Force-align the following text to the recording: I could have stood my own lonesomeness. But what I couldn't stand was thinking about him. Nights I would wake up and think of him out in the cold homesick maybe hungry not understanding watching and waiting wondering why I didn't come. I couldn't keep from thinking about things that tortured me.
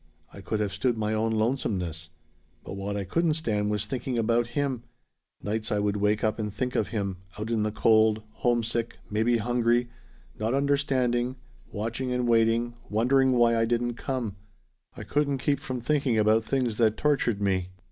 I 0.33 0.41
could 0.41 0.59
have 0.61 0.73
stood 0.73 0.97
my 0.97 1.13
own 1.13 1.31
lonesomeness. 1.33 2.09
But 2.63 2.73
what 2.73 2.97
I 2.97 3.03
couldn't 3.03 3.35
stand 3.35 3.69
was 3.69 3.85
thinking 3.85 4.17
about 4.17 4.47
him. 4.57 4.81
Nights 5.43 5.71
I 5.71 5.77
would 5.77 5.97
wake 5.97 6.23
up 6.23 6.39
and 6.39 6.51
think 6.51 6.73
of 6.73 6.87
him 6.87 7.17
out 7.37 7.51
in 7.51 7.61
the 7.61 7.71
cold 7.71 8.23
homesick 8.37 8.97
maybe 9.11 9.37
hungry 9.37 9.89
not 10.39 10.55
understanding 10.55 11.35
watching 11.71 12.11
and 12.11 12.27
waiting 12.27 12.73
wondering 12.89 13.33
why 13.33 13.55
I 13.55 13.65
didn't 13.65 13.93
come. 13.93 14.37
I 14.97 15.03
couldn't 15.03 15.37
keep 15.37 15.59
from 15.59 15.79
thinking 15.79 16.17
about 16.17 16.43
things 16.45 16.77
that 16.77 16.97
tortured 16.97 17.39
me. 17.39 17.69